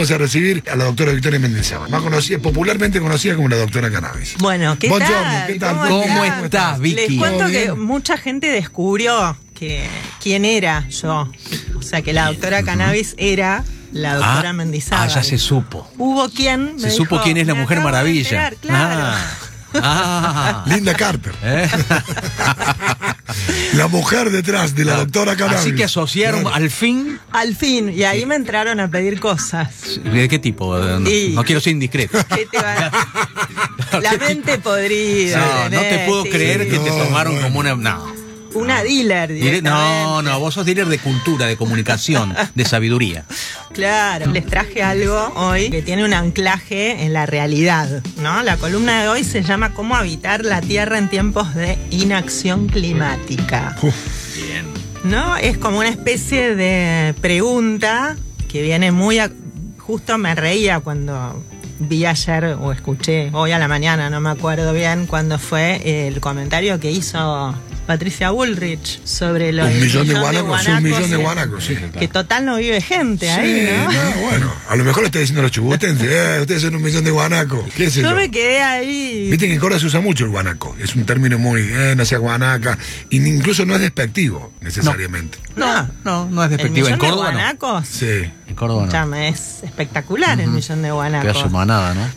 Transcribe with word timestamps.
Vamos 0.00 0.12
a 0.12 0.16
recibir 0.16 0.64
a 0.72 0.76
la 0.76 0.84
doctora 0.84 1.12
Victoria 1.12 1.38
Mendizábal, 1.38 1.90
más 1.90 2.00
conocida, 2.00 2.38
popularmente 2.38 2.98
conocida 3.00 3.34
como 3.36 3.50
la 3.50 3.56
doctora 3.58 3.90
Cannabis. 3.90 4.34
Bueno, 4.38 4.78
¿qué 4.78 4.88
Buongiorno, 4.88 5.22
tal? 5.30 5.46
¿qué 5.46 5.58
tal? 5.58 5.76
¿Cómo 5.76 6.24
estás? 6.24 6.42
estás, 6.44 6.80
Vicky? 6.80 6.96
Les 6.96 7.18
cuento 7.18 7.38
¿Todo 7.40 7.48
que 7.50 7.72
mucha 7.74 8.16
gente 8.16 8.46
descubrió 8.50 9.36
que 9.52 9.86
quién 10.22 10.46
era 10.46 10.88
yo. 10.88 11.30
O 11.78 11.82
sea, 11.82 12.00
que 12.00 12.14
la 12.14 12.28
doctora 12.28 12.62
Cannabis 12.62 13.14
era 13.18 13.62
la 13.92 14.14
doctora 14.14 14.48
ah, 14.48 14.52
Mendizábal. 14.54 15.10
ah, 15.10 15.14
ya 15.16 15.22
se 15.22 15.36
supo. 15.36 15.86
Hubo 15.98 16.30
quien 16.30 16.76
me 16.76 16.80
Se 16.80 16.90
supo 16.92 17.20
quién 17.22 17.36
es 17.36 17.46
la 17.46 17.52
"Me 17.52 17.60
Mujer 17.60 17.80
Maravilla. 17.82 18.22
enterar", 18.46 18.56
claro. 18.56 19.00
Ah. 19.04 19.18
Ah. 19.74 20.64
Linda 20.66 20.94
Carter. 20.94 21.32
¿Eh? 21.42 21.68
La 23.74 23.86
mujer 23.86 24.30
detrás 24.30 24.74
de 24.74 24.84
la 24.84 24.96
doctora 24.96 25.36
Cannabis. 25.36 25.60
Así 25.60 25.74
que 25.74 25.84
asociaron 25.84 26.40
Claro. 26.42 26.56
al 26.56 26.70
fin. 26.70 27.18
Al 27.32 27.54
fin, 27.54 27.88
y 27.90 28.02
ahí 28.02 28.26
me 28.26 28.34
entraron 28.34 28.80
a 28.80 28.90
pedir 28.90 29.20
cosas. 29.20 30.00
¿De 30.02 30.28
qué 30.28 30.38
tipo? 30.40 30.76
No, 30.76 31.08
Y- 31.08 31.30
no 31.34 31.44
quiero 31.44 31.60
ser 31.60 31.74
indiscreto. 31.74 32.18
¿Qué 32.34 32.46
te 32.50 32.58
va- 32.58 32.90
La 34.02 34.12
mente 34.16 34.58
podrida. 34.58 35.38
No, 35.70 35.76
no 35.76 35.80
te 35.80 35.98
puedo 36.06 36.24
sí. 36.24 36.30
creer 36.30 36.68
que 36.68 36.78
te 36.78 36.90
tomaron 36.90 37.34
bueno. 37.34 37.48
como 37.48 37.60
una. 37.60 37.74
No. 37.76 38.19
Una 38.54 38.82
dealer. 38.82 39.30
Dire- 39.32 39.62
No, 39.62 40.22
no, 40.22 40.40
vos 40.40 40.54
sos 40.54 40.66
dealer 40.66 40.86
de 40.88 40.98
cultura, 40.98 41.46
de 41.46 41.56
comunicación, 41.56 42.34
de 42.54 42.64
sabiduría. 42.64 43.24
Claro, 43.72 44.26
les 44.32 44.44
traje 44.46 44.82
algo 44.82 45.32
hoy 45.36 45.70
que 45.70 45.82
tiene 45.82 46.04
un 46.04 46.12
anclaje 46.12 47.04
en 47.04 47.12
la 47.12 47.26
realidad, 47.26 48.02
¿no? 48.20 48.42
La 48.42 48.56
columna 48.56 49.02
de 49.02 49.08
hoy 49.08 49.22
se 49.24 49.42
llama 49.42 49.72
¿Cómo 49.74 49.94
habitar 49.96 50.44
la 50.44 50.60
Tierra 50.60 50.98
en 50.98 51.08
tiempos 51.08 51.54
de 51.54 51.78
inacción 51.90 52.66
climática? 52.66 53.76
Uf, 53.82 53.94
Bien. 54.36 54.66
¿No? 55.04 55.36
Es 55.36 55.56
como 55.56 55.78
una 55.78 55.88
especie 55.88 56.54
de 56.56 57.14
pregunta 57.20 58.16
que 58.50 58.62
viene 58.62 58.90
muy... 58.92 59.18
a- 59.18 59.30
Justo 59.78 60.18
me 60.18 60.34
reía 60.36 60.78
cuando 60.80 61.42
vi 61.80 62.04
ayer 62.04 62.56
o 62.60 62.70
escuché 62.72 63.30
hoy 63.32 63.50
a 63.52 63.58
la 63.58 63.66
mañana, 63.66 64.08
no 64.10 64.20
me 64.20 64.30
acuerdo 64.30 64.72
bien, 64.72 65.06
cuando 65.06 65.38
fue 65.38 66.06
el 66.06 66.20
comentario 66.20 66.78
que 66.78 66.90
hizo 66.92 67.54
Patricia 67.90 68.30
Bullrich 68.30 69.00
sobre 69.04 69.50
los 69.52 69.66
un 69.68 69.80
millón 69.80 70.06
de 70.06 70.14
guanacos, 70.14 70.68
un 70.68 70.82
millón 70.84 71.10
de 71.10 71.16
guanacos, 71.16 71.64
sí. 71.64 71.76
Que 71.98 72.06
total 72.06 72.44
no 72.44 72.58
vive 72.58 72.80
gente 72.80 73.28
ahí, 73.28 73.68
¿no? 73.68 73.92
no, 73.92 74.10
bueno, 74.20 74.54
a 74.68 74.76
lo 74.76 74.84
mejor 74.84 75.02
lo 75.02 75.06
está 75.06 75.18
diciendo 75.18 75.42
los 75.42 75.50
chubutenses, 75.50 76.08
eh, 76.08 76.38
ustedes 76.40 76.62
son 76.62 76.76
un 76.76 76.82
millón 76.82 77.02
de 77.02 77.10
guanacos, 77.10 77.64
qué 77.76 77.90
Yo 77.90 78.02
yo. 78.02 78.14
me 78.14 78.30
quedé 78.30 78.62
ahí. 78.62 79.26
Viste 79.28 79.48
que 79.48 79.54
en 79.54 79.58
Córdoba 79.58 79.80
se 79.80 79.86
usa 79.86 80.00
mucho 80.00 80.24
el 80.24 80.30
guanaco, 80.30 80.76
es 80.80 80.94
un 80.94 81.04
término 81.04 81.36
muy, 81.40 81.62
eh, 81.62 81.94
no 81.96 82.04
sea 82.04 82.18
guanaca, 82.18 82.78
y 83.08 83.16
incluso 83.16 83.66
no 83.66 83.74
es 83.74 83.80
despectivo, 83.80 84.52
necesariamente. 84.60 85.38
No, 85.56 85.90
no, 86.04 86.30
no 86.30 86.44
es 86.44 86.50
el 86.52 86.58
despectivo. 86.58 86.86
millón 86.86 86.92
En 86.92 86.98
Córdoba 87.00 87.26
de 87.26 87.32
no. 87.32 87.38
guanacos. 87.38 87.88
Sí. 87.88 88.30
En 88.50 88.56
Córdoba 88.56 88.80
no. 88.80 88.86
Escuchame, 88.86 89.28
es 89.28 89.62
espectacular 89.62 90.40
el 90.40 90.50
millón 90.50 90.82
de 90.82 90.90
guanacos. 90.90 91.44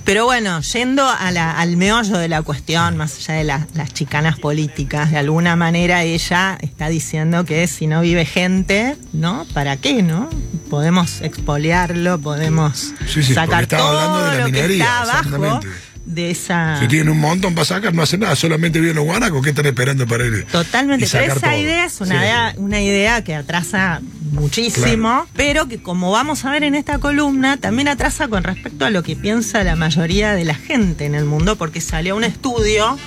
Pero 0.04 0.26
bueno, 0.26 0.60
yendo 0.62 1.08
a 1.08 1.32
la- 1.32 1.52
al 1.60 1.78
meollo 1.78 2.18
de 2.18 2.28
la 2.28 2.42
cuestión, 2.42 2.98
más 2.98 3.16
allá 3.18 3.36
de 3.36 3.44
la- 3.44 3.68
las 3.76 3.94
chicanas 3.94 4.40
políticas, 4.40 5.12
de 5.12 5.18
alguna 5.20 5.56
manera 5.56 6.04
ella 6.04 6.58
está 6.60 6.90
diciendo 6.90 7.46
que 7.46 7.68
si 7.68 7.86
no 7.88 8.02
vive 8.02 8.26
gente, 8.26 8.98
¿no? 9.14 9.46
¿Para 9.54 9.78
qué, 9.78 10.02
no? 10.02 10.30
Podemos 10.70 11.22
expoliarlo, 11.22 12.20
podemos 12.20 12.94
Sí, 13.08 13.22
sí, 13.24 13.34
sacar 13.36 13.50
porque 13.50 13.76
estaba 13.76 13.90
hablando 13.90 14.18
todo 14.20 14.26
de 14.26 14.32
la 14.32 14.40
lo 14.40 14.46
minería, 14.46 14.68
que 14.70 14.74
está 14.82 15.02
abajo 15.02 15.20
exactamente. 15.20 15.68
de 16.06 16.32
esa... 16.32 16.80
Si 16.80 16.88
tienen 16.88 17.10
un 17.10 17.20
montón 17.20 17.54
para 17.54 17.66
sacar, 17.66 17.94
no 17.94 18.02
hacen 18.02 18.22
nada, 18.22 18.36
solamente 18.36 18.80
viven 18.80 18.96
los 18.96 19.06
guanacos, 19.06 19.42
¿qué 19.44 19.50
están 19.52 19.68
esperando 19.68 20.08
para 20.08 20.26
ir? 20.26 20.46
Totalmente, 20.52 21.06
y 21.06 21.10
pero 21.10 21.26
esa 21.36 21.40
todo? 21.40 21.58
idea 21.60 21.86
es 21.86 22.02
una, 22.02 22.16
Sí. 22.16 22.22
idea, 22.22 22.54
una 22.58 22.82
idea 22.82 23.24
que 23.24 23.36
atrasa 23.36 24.02
muchísimo, 24.34 25.26
pero 25.36 25.68
que 25.68 25.82
como 25.82 26.12
vamos 26.12 26.44
a 26.46 26.52
ver 26.52 26.64
en 26.64 26.76
esta 26.76 27.00
columna, 27.00 27.58
también 27.58 27.88
atrasa 27.88 28.28
con 28.28 28.44
respecto 28.44 28.86
a 28.86 28.90
lo 28.90 29.04
que 29.04 29.16
piensa 29.16 29.64
la 29.64 29.76
mayoría 29.76 30.34
de 30.34 30.44
la 30.46 30.56
gente 30.56 31.06
en 31.06 31.16
el 31.16 31.26
mundo, 31.26 31.56
porque 31.56 31.80
salió 31.82 32.16
un 32.16 32.24
estudio 32.24 32.98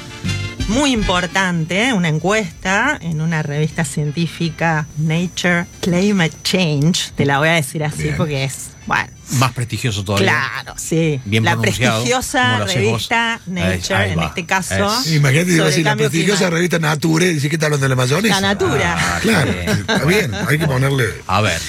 muy 0.69 0.93
importante, 0.93 1.93
una 1.93 2.09
encuesta 2.09 2.99
en 3.01 3.21
una 3.21 3.43
revista 3.43 3.85
científica 3.85 4.87
Nature 4.99 5.67
Climate 5.81 6.33
Change, 6.43 7.13
te 7.15 7.25
la 7.25 7.39
voy 7.39 7.49
a 7.49 7.53
decir 7.53 7.85
así 7.85 8.03
Bien. 8.05 8.17
porque 8.17 8.45
es, 8.45 8.71
bueno, 8.87 9.09
Más 9.39 9.53
prestigioso 9.53 10.05
todavía. 10.05 10.29
Claro, 10.63 10.75
sí. 10.79 11.21
Bien 11.25 11.45
la 11.45 11.57
prestigiosa 11.57 12.59
vos. 12.61 12.75
revista 12.75 13.41
Nature, 13.47 13.95
Ahí- 13.95 14.05
ahí 14.07 14.11
en 14.13 14.19
va. 14.19 14.25
este 14.27 14.45
caso. 14.47 15.01
Es- 15.01 15.13
Imagínate 15.13 15.51
si 15.51 15.57
sobre 15.57 15.71
decir 15.71 15.85
la 15.85 15.97
prestigiosa 15.97 16.37
climático. 16.49 16.57
revista 16.57 16.79
Nature, 16.81 17.27
dice 17.35 17.49
que 17.49 17.57
está 17.57 17.67
hablando 17.67 17.85
de 17.85 17.89
la 17.89 17.97
mayonesa. 17.97 18.41
La 18.41 18.49
Natura. 18.49 18.97
Ah, 18.99 19.19
Claro, 19.23 19.51
está 19.53 20.05
bien, 20.05 20.33
hay 20.35 20.59
que 20.59 20.67
ponerle. 20.67 21.05
A 21.27 21.41
ver. 21.41 21.61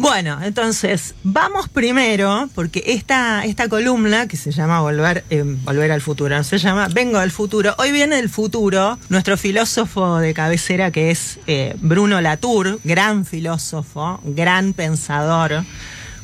Bueno, 0.00 0.38
entonces, 0.42 1.14
vamos 1.24 1.68
primero, 1.68 2.48
porque 2.54 2.82
esta, 2.86 3.44
esta 3.44 3.68
columna 3.68 4.28
que 4.28 4.38
se 4.38 4.50
llama 4.50 4.80
Volver, 4.80 5.24
eh, 5.28 5.42
Volver 5.44 5.92
al 5.92 6.00
Futuro, 6.00 6.42
se 6.42 6.56
llama 6.56 6.88
Vengo 6.88 7.18
del 7.18 7.30
Futuro. 7.30 7.74
Hoy 7.76 7.92
viene 7.92 8.16
del 8.16 8.30
futuro 8.30 8.98
nuestro 9.10 9.36
filósofo 9.36 10.16
de 10.16 10.32
cabecera 10.32 10.90
que 10.90 11.10
es 11.10 11.38
eh, 11.46 11.76
Bruno 11.82 12.18
Latour, 12.22 12.80
gran 12.82 13.26
filósofo, 13.26 14.18
gran 14.24 14.72
pensador 14.72 15.64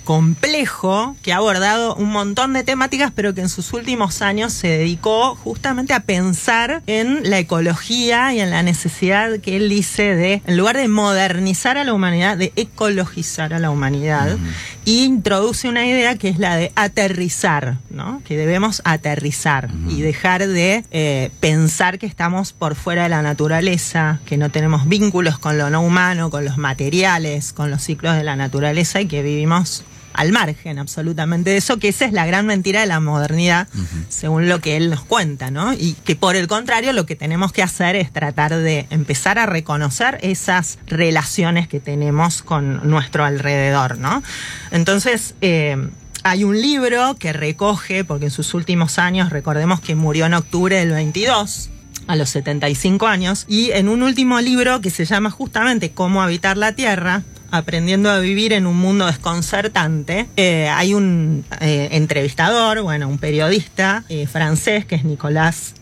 complejo 0.07 1.17
que 1.21 1.33
ha 1.33 1.39
abordado 1.39 1.97
un 1.97 2.11
montón 2.11 2.53
de 2.53 2.63
temáticas, 2.63 3.13
pero 3.15 3.35
que 3.35 3.41
en 3.41 3.49
sus 3.49 3.73
últimos 3.73 4.23
años 4.23 4.53
se 4.53 4.69
dedicó 4.69 5.35
justamente 5.35 5.93
a 5.93 6.01
pensar 6.01 6.83
en 6.87 7.29
la 7.29 7.41
ecología 7.41 8.33
y 8.33 8.41
en 8.41 8.51
la 8.51 8.63
necesidad 8.63 9.41
que 9.41 9.57
él 9.57 9.69
dice 9.69 10.15
de, 10.15 10.43
en 10.47 10.57
lugar 10.57 10.77
de 10.77 10.87
modernizar 10.87 11.77
a 11.77 11.83
la 11.83 11.93
humanidad, 11.93 12.37
de 12.37 12.53
ecologizar 12.55 13.53
a 13.53 13.59
la 13.59 13.71
humanidad, 13.71 14.39
y 14.85 15.03
introduce 15.03 15.69
una 15.69 15.85
idea 15.85 16.17
que 16.17 16.29
es 16.29 16.39
la 16.39 16.55
de 16.55 16.71
aterrizar, 16.77 17.79
¿no? 17.91 18.23
Que 18.25 18.37
debemos 18.37 18.83
aterrizar 18.85 19.71
y 19.89 20.03
dejar 20.03 20.47
de 20.47 20.85
eh, 20.93 21.33
pensar 21.41 21.99
que 21.99 22.07
estamos 22.07 22.53
por 22.53 22.77
fuera 22.77 23.03
de 23.03 23.09
la 23.09 23.23
naturaleza, 23.23 24.21
que 24.25 24.37
no 24.37 24.51
tenemos 24.51 24.89
vínculos 24.89 25.37
con 25.39 25.59
lo 25.59 25.69
no 25.69 25.81
humano, 25.81 26.31
con 26.31 26.45
los 26.45 26.59
materiales, 26.59 27.53
con 27.53 27.73
los 27.73 27.83
ciclos 27.83 28.15
de 28.15 28.23
la 28.23 28.37
naturaleza 28.37 29.01
y 29.01 29.07
que 29.07 29.23
vivimos 29.23 29.85
al 30.17 30.33
margen 30.33 30.79
absolutamente 30.79 31.51
de 31.51 31.59
eso, 31.59 31.79
que 31.79 31.89
esa 31.89 32.07
es 32.07 32.13
la 32.13 32.25
gran 32.25 32.47
mentira 32.47 32.81
de 32.81 32.87
la 32.87 33.01
modernidad, 33.01 33.69
según 34.09 34.49
lo 34.49 34.61
que 34.61 34.77
él 34.77 34.89
nos 34.89 35.05
cuenta, 35.05 35.51
¿no? 35.51 35.75
Y 35.75 35.93
que 36.05 36.17
por 36.17 36.37
el 36.37 36.49
contrario 36.49 36.95
lo 36.95 37.05
que 37.05 37.17
tenemos 37.17 37.53
que 37.53 37.63
hacer 37.63 37.97
es 37.97 38.11
tratar 38.11 38.57
de 38.57 38.87
empezar 38.89 39.39
a 39.39 39.45
reconocer 39.45 40.19
esas 40.23 40.79
relaciones 40.87 41.69
que 41.69 41.81
tenemos 41.81 42.43
con 42.43 42.89
nuestro 42.89 43.27
alrededor, 43.27 43.99
¿no? 43.99 44.23
Entonces, 44.71 45.35
eh, 45.43 45.91
hay 46.23 46.45
un 46.45 46.61
libro 46.61 47.17
que 47.19 47.35
recoge, 47.35 48.03
porque 48.03 48.25
en 48.25 48.31
sus 48.31 48.55
últimos 48.55 48.99
años, 48.99 49.29
recordemos 49.29 49.81
que 49.81 49.95
murió 49.95 50.25
en 50.25 50.35
octubre 50.35 50.77
del 50.77 50.93
22, 50.93 51.69
a 52.07 52.17
los 52.17 52.31
75 52.31 53.07
años, 53.07 53.45
y 53.49 53.73
en 53.73 53.89
un 53.91 54.03
último 54.03 54.41
libro 54.41 54.81
que 54.81 54.89
se 54.91 55.05
llama 55.05 55.31
justamente 55.31 55.91
Cómo 55.91 56.23
habitar 56.23 56.57
la 56.57 56.73
Tierra, 56.73 57.23
aprendiendo 57.51 58.11
a 58.11 58.19
vivir 58.19 58.53
en 58.53 58.67
un 58.67 58.77
mundo 58.77 59.07
desconcertante, 59.07 60.29
eh, 60.37 60.69
hay 60.69 60.95
un 60.95 61.45
eh, 61.61 61.89
entrevistador, 61.93 62.83
bueno, 62.83 63.09
un 63.09 63.19
periodista 63.19 64.05
eh, 64.09 64.27
francés 64.27 64.85
que 64.85 64.97
es 64.97 65.05
Nicolas 65.05 65.75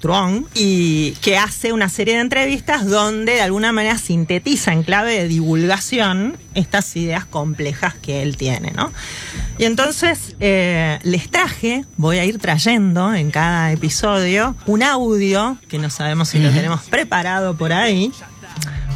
Truong, 0.00 0.44
y 0.54 1.12
que 1.22 1.38
hace 1.38 1.72
una 1.72 1.88
serie 1.88 2.14
de 2.14 2.20
entrevistas 2.20 2.86
donde 2.86 3.34
de 3.34 3.42
alguna 3.42 3.72
manera 3.72 3.98
sintetiza 3.98 4.72
en 4.72 4.82
clave 4.82 5.18
de 5.18 5.28
divulgación 5.28 6.36
estas 6.54 6.94
ideas 6.96 7.24
complejas 7.24 7.94
que 7.94 8.22
él 8.22 8.36
tiene, 8.36 8.72
¿no? 8.72 8.92
Y 9.58 9.64
entonces 9.64 10.36
les 10.38 11.30
traje, 11.30 11.84
voy 11.96 12.18
a 12.18 12.24
ir 12.24 12.38
trayendo 12.38 13.14
en 13.14 13.30
cada 13.30 13.72
episodio, 13.72 14.54
un 14.66 14.82
audio 14.82 15.58
que 15.68 15.78
no 15.78 15.90
sabemos 15.90 16.28
si 16.28 16.38
lo 16.38 16.50
tenemos 16.50 16.82
preparado 16.82 17.56
por 17.56 17.72
ahí. 17.72 18.12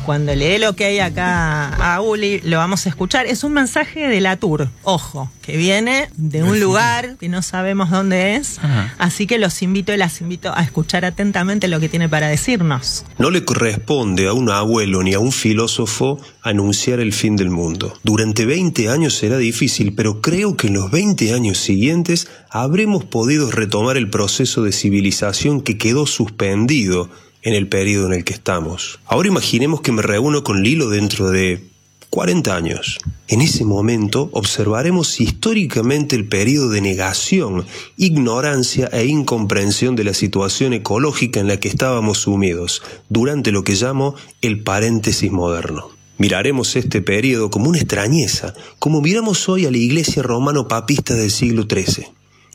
Cuando 0.05 0.35
le 0.35 0.49
dé 0.49 0.59
lo 0.59 0.75
que 0.75 0.85
hay 0.85 0.99
acá 0.99 1.69
a 1.69 2.01
Uli, 2.01 2.41
lo 2.43 2.59
vamos 2.59 2.87
a 2.87 2.89
escuchar. 2.89 3.27
Es 3.27 3.45
un 3.45 3.53
mensaje 3.53 4.09
de 4.09 4.21
la 4.21 4.37
Tour, 4.37 4.69
ojo, 4.83 5.31
que 5.43 5.57
viene 5.57 6.09
de 6.17 6.43
un 6.43 6.59
lugar 6.59 7.17
que 7.19 7.29
no 7.29 7.41
sabemos 7.43 7.91
dónde 7.91 8.37
es. 8.37 8.59
Ajá. 8.59 8.95
Así 8.99 9.27
que 9.27 9.39
los 9.39 9.63
invito 9.63 9.93
y 9.93 9.97
las 9.97 10.21
invito 10.21 10.53
a 10.55 10.63
escuchar 10.63 11.05
atentamente 11.05 11.69
lo 11.69 11.79
que 11.79 11.89
tiene 11.89 12.09
para 12.09 12.29
decirnos. 12.29 13.05
No 13.19 13.31
le 13.31 13.45
corresponde 13.45 14.27
a 14.27 14.33
un 14.33 14.51
abuelo 14.51 15.03
ni 15.03 15.15
a 15.15 15.21
un 15.21 15.31
filósofo 15.31 16.21
anunciar 16.43 16.99
el 16.99 17.13
fin 17.13 17.37
del 17.37 17.51
mundo. 17.51 17.95
Durante 18.03 18.45
20 18.45 18.89
años 18.89 19.15
será 19.15 19.39
difícil, 19.39 19.95
pero 19.95 20.21
creo 20.21 20.57
que 20.57 20.67
en 20.67 20.75
los 20.75 20.91
20 20.91 21.33
años 21.33 21.59
siguientes 21.59 22.29
habremos 22.51 23.05
podido 23.05 23.51
retomar 23.51 23.97
el 23.97 24.11
proceso 24.11 24.63
de 24.63 24.73
civilización 24.73 25.61
que 25.61 25.79
quedó 25.79 26.07
suspendido 26.07 27.09
en 27.43 27.55
el 27.55 27.69
periodo 27.69 28.07
en 28.07 28.15
el 28.15 28.25
que 28.25 28.35
estamos. 28.35 29.01
Ahora 29.07 29.29
imaginemos 29.29 29.81
que 29.81 29.93
me 29.93 30.03
reúno 30.03 30.45
con 30.45 30.63
Lilo 30.63 30.89
dentro 30.89 31.31
de 31.31 31.73
40 32.13 32.55
años. 32.55 32.99
En 33.27 33.41
ese 33.41 33.65
momento 33.65 34.29
observaremos 34.33 35.19
históricamente 35.19 36.15
el 36.15 36.29
periodo 36.29 36.69
de 36.69 36.83
negación, 36.83 37.65
ignorancia 37.97 38.91
e 38.93 39.07
incomprensión 39.07 39.97
de 39.97 40.05
la 40.05 40.13
situación 40.13 40.75
ecológica 40.75 41.41
en 41.41 41.49
la 41.49 41.59
que 41.59 41.69
estábamos 41.69 42.19
sumidos, 42.19 42.83
durante 43.09 43.51
lo 43.51 43.65
que 43.65 43.77
llamo 43.77 44.15
el 44.43 44.63
paréntesis 44.63 45.33
moderno. 45.33 45.89
Miraremos 46.19 46.77
este 46.77 47.01
periodo 47.01 47.49
como 47.49 47.71
una 47.71 47.79
extrañeza, 47.79 48.53
como 48.79 49.01
miramos 49.01 49.49
hoy 49.49 49.65
a 49.65 49.71
la 49.71 49.79
iglesia 49.79 50.23
romano-papista 50.23 51.15
del 51.15 51.31
siglo 51.31 51.63
XIII. 51.63 52.09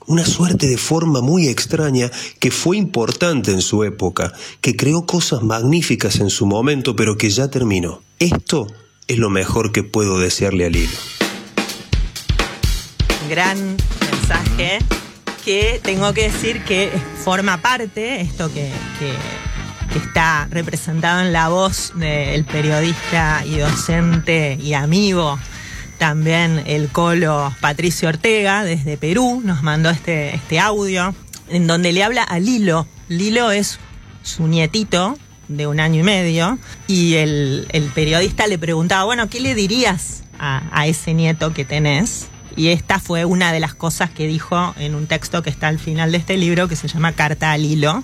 Una 0.08 0.26
suerte 0.26 0.68
de 0.68 0.78
forma 0.78 1.20
muy 1.20 1.50
extraña 1.50 2.10
que 2.40 2.50
fue 2.50 2.78
importante 2.78 3.52
en 3.52 3.62
su 3.62 3.84
época, 3.84 4.32
que 4.62 4.78
creó 4.78 5.06
cosas 5.06 5.44
magníficas 5.44 6.22
en 6.22 6.30
su 6.30 6.46
momento, 6.46 6.96
pero 6.96 7.18
que 7.18 7.30
ya 7.30 7.50
terminó. 7.50 8.02
Esto 8.18 8.68
es 9.10 9.18
lo 9.18 9.30
mejor 9.30 9.74
que 9.74 9.84
puedo 9.84 10.18
desearle 10.18 10.66
al 10.66 10.78
hilo. 10.78 10.98
Gran 13.30 13.76
mensaje 14.10 14.80
que 15.44 15.82
tengo 15.84 16.14
que 16.14 16.32
decir 16.32 16.64
que 16.64 16.90
forma 17.26 17.62
parte, 17.62 18.22
esto 18.22 18.48
que, 18.48 18.72
que, 19.00 19.12
que 19.92 20.00
está 20.00 20.48
representado 20.50 21.20
en 21.20 21.34
la 21.34 21.50
voz 21.50 21.92
del 21.96 22.46
periodista 22.46 23.44
y 23.46 23.58
docente 23.58 24.58
y 24.62 24.74
amigo 24.74 25.38
también 25.98 26.64
el 26.66 26.90
colo 26.90 27.54
Patricio 27.60 28.10
Ortega 28.10 28.64
desde 28.64 28.98
Perú 28.98 29.42
nos 29.44 29.64
mandó 29.64 29.90
este, 29.90 30.36
este 30.36 30.60
audio 30.60 31.14
en 31.50 31.68
donde 31.68 31.92
le 31.92 32.04
habla 32.04 32.24
a 32.24 32.40
Lilo. 32.40 32.88
Lilo 33.10 33.52
es 33.52 33.80
su 34.24 34.48
nietito 34.48 35.18
de 35.48 35.68
un 35.68 35.80
año 35.80 36.02
y 36.02 36.04
medio 36.04 36.60
y 36.88 37.16
el, 37.16 37.68
el 37.72 37.84
periodista 37.86 38.48
le 38.48 38.58
preguntaba, 38.58 39.06
bueno, 39.06 39.30
¿qué 39.30 39.40
le 39.40 39.56
dirías 39.56 40.24
a, 40.40 40.64
a 40.72 40.88
ese 40.88 41.14
nieto 41.14 41.54
que 41.54 41.66
tenés? 41.66 42.28
Y 42.56 42.70
esta 42.70 43.00
fue 43.00 43.24
una 43.24 43.52
de 43.52 43.60
las 43.60 43.76
cosas 43.76 44.10
que 44.10 44.28
dijo 44.28 44.74
en 44.78 44.96
un 44.96 45.06
texto 45.06 45.44
que 45.44 45.50
está 45.50 45.68
al 45.68 45.80
final 45.80 46.12
de 46.12 46.18
este 46.18 46.38
libro 46.38 46.68
que 46.68 46.76
se 46.76 46.88
llama 46.88 47.12
Carta 47.14 47.52
al 47.52 47.64
Hilo. 47.64 48.04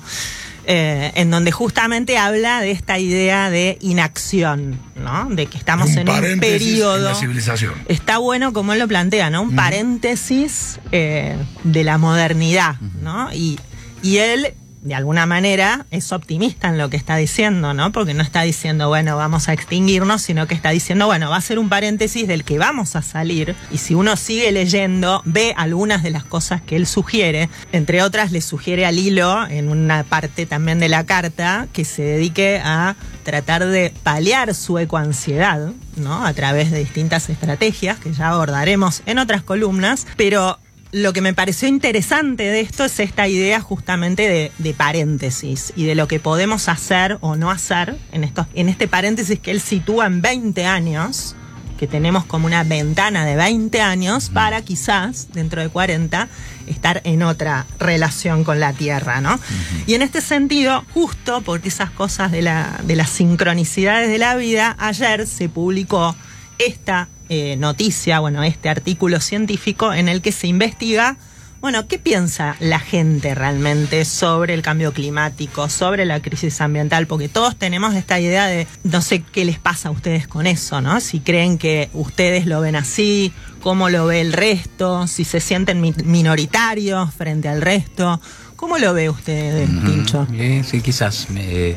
Eh, 0.65 1.12
en 1.15 1.30
donde 1.30 1.51
justamente 1.51 2.18
habla 2.18 2.62
de 2.62 2.71
esta 2.71 2.98
idea 2.98 3.50
de 3.50 3.77
inacción, 3.81 4.80
¿no? 4.95 5.27
De 5.30 5.48
que 5.48 5.57
estamos 5.57 5.89
Un 5.89 5.98
en 5.98 6.10
un 6.10 6.39
periodo. 6.39 6.98
en 6.98 7.04
la 7.04 7.15
civilización. 7.15 7.74
Está 7.89 8.18
bueno 8.18 8.54
como 8.54 8.71
él 8.71 8.80
lo 8.80 8.88
plantea, 8.88 9.30
¿no? 9.30 9.42
Un 9.42 9.56
paréntesis 9.56 10.80
eh, 10.94 11.36
de 11.65 11.83
la 11.83 11.98
modernidad, 11.98 12.75
¿no? 13.01 13.33
Y, 13.33 13.60
y 14.01 14.18
él, 14.18 14.54
de 14.83 14.95
alguna 14.95 15.25
manera, 15.25 15.85
es 15.91 16.12
optimista 16.12 16.68
en 16.68 16.77
lo 16.77 16.89
que 16.89 16.97
está 16.97 17.15
diciendo, 17.15 17.74
¿no? 17.74 17.91
Porque 17.94 18.13
no 18.13 18.21
está 18.21 18.41
diciendo, 18.41 18.89
bueno, 18.89 19.15
vamos 19.15 19.47
a 19.47 19.53
extinguirnos, 19.53 20.21
sino 20.21 20.45
que 20.45 20.53
está 20.53 20.71
diciendo, 20.71 21.06
bueno, 21.06 21.30
va 21.30 21.38
a 21.38 21.41
ser 21.41 21.57
un 21.57 21.69
paréntesis 21.69 22.27
del 22.27 22.44
que 22.44 22.57
vamos 22.57 22.97
a 22.97 23.01
salir. 23.01 23.56
Y 23.71 23.77
si 23.77 23.95
uno 23.95 24.18
sigue 24.18 24.51
leyendo, 24.51 25.21
ve 25.25 25.53
algunas 25.56 26.03
de 26.03 26.12
las 26.12 26.25
cosas 26.25 26.62
que 26.62 26.75
él 26.75 26.85
sugiere. 26.85 27.50
Entre 27.71 28.01
otras, 28.01 28.33
le 28.33 28.41
sugiere 28.41 28.85
al 28.85 29.00
hilo, 29.00 29.47
en 29.47 29.69
una 29.69 30.03
parte 30.03 30.45
también 30.45 30.80
de 30.80 30.89
la 30.89 31.06
carta, 31.06 31.68
que 31.71 31.86
se 31.86 32.01
dedique 32.01 32.62
a 32.63 32.95
tratar 33.24 33.65
de 33.65 33.94
paliar 34.03 34.53
su 34.53 34.79
ecoansiedad, 34.79 35.71
¿no? 35.95 36.25
A 36.25 36.33
través 36.33 36.71
de 36.71 36.79
distintas 36.79 37.29
estrategias 37.29 38.00
que 38.00 38.12
ya 38.12 38.29
abordaremos 38.29 39.01
en 39.06 39.18
otras 39.18 39.44
columnas, 39.44 40.06
pero 40.18 40.59
lo 40.93 41.11
que 41.11 41.21
me 41.21 41.33
pareció 41.33 41.67
interesante 41.67 42.43
de 42.43 42.61
esto 42.61 42.85
es 42.85 42.99
esta 42.99 43.27
idea 43.27 43.59
justamente 43.59 44.29
de, 44.29 44.51
de 44.59 44.73
paréntesis 44.75 45.73
y 45.75 45.85
de 45.85 45.95
lo 45.95 46.07
que 46.07 46.19
podemos 46.19 46.69
hacer 46.69 47.17
o 47.21 47.35
no 47.35 47.49
hacer 47.49 47.97
en, 48.11 48.23
estos, 48.23 48.45
en 48.53 48.69
este 48.69 48.87
paréntesis 48.87 49.39
que 49.39 49.49
él 49.49 49.59
sitúa 49.59 50.05
en 50.05 50.21
20 50.21 50.67
años, 50.67 51.35
que 51.79 51.87
tenemos 51.87 52.25
como 52.25 52.45
una 52.45 52.63
ventana 52.63 53.25
de 53.25 53.35
20 53.35 53.81
años 53.81 54.29
para 54.29 54.61
quizás 54.61 55.29
dentro 55.33 55.63
de 55.63 55.69
40 55.69 56.27
estar 56.67 57.01
en 57.05 57.23
otra 57.23 57.65
relación 57.79 58.43
con 58.43 58.59
la 58.59 58.71
Tierra, 58.73 59.19
¿no? 59.19 59.39
Y 59.87 59.95
en 59.95 60.03
este 60.03 60.21
sentido, 60.21 60.85
justo 60.93 61.41
porque 61.41 61.69
esas 61.69 61.89
cosas 61.89 62.31
de, 62.31 62.43
la, 62.43 62.79
de 62.83 62.95
las 62.95 63.09
sincronicidades 63.09 64.09
de 64.09 64.19
la 64.19 64.35
vida, 64.35 64.75
ayer 64.77 65.25
se 65.25 65.49
publicó 65.49 66.15
esta 66.59 67.09
eh, 67.29 67.55
noticia, 67.57 68.19
bueno, 68.19 68.43
este 68.43 68.69
artículo 68.69 69.19
científico 69.19 69.93
en 69.93 70.09
el 70.09 70.21
que 70.21 70.31
se 70.31 70.47
investiga, 70.47 71.17
bueno, 71.61 71.87
¿qué 71.87 71.97
piensa 71.97 72.57
la 72.59 72.77
gente 72.79 73.33
realmente 73.35 74.03
sobre 74.03 74.53
el 74.53 74.61
cambio 74.61 74.91
climático, 74.91 75.69
sobre 75.69 76.03
la 76.05 76.21
crisis 76.21 76.59
ambiental? 76.59 77.07
Porque 77.07 77.29
todos 77.29 77.55
tenemos 77.55 77.95
esta 77.95 78.19
idea 78.19 78.47
de, 78.47 78.67
no 78.83 79.01
sé 79.01 79.23
qué 79.31 79.45
les 79.45 79.59
pasa 79.59 79.87
a 79.87 79.91
ustedes 79.91 80.27
con 80.27 80.45
eso, 80.45 80.81
¿no? 80.81 80.99
Si 80.99 81.21
creen 81.21 81.57
que 81.57 81.89
ustedes 81.93 82.45
lo 82.47 82.59
ven 82.59 82.75
así, 82.75 83.31
cómo 83.61 83.87
lo 83.89 84.05
ve 84.07 84.19
el 84.19 84.33
resto, 84.33 85.07
si 85.07 85.23
se 85.23 85.39
sienten 85.39 85.79
mi- 85.79 85.93
minoritarios 86.03 87.13
frente 87.13 87.47
al 87.47 87.61
resto. 87.61 88.19
¿Cómo 88.57 88.77
lo 88.77 88.93
ve 88.93 89.09
usted, 89.09 89.65
Pincho? 89.85 90.27
Eh, 90.33 90.63
sí, 90.69 90.81
quizás. 90.81 91.29
Me, 91.29 91.75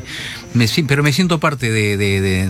me 0.53 0.67
si- 0.67 0.83
pero 0.83 1.01
me 1.01 1.13
siento 1.13 1.39
parte 1.39 1.71
de, 1.71 1.95
de, 1.97 2.19
de, 2.21 2.49